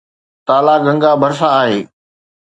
[0.47, 1.79] تالا گنگا ڀرسان آهي.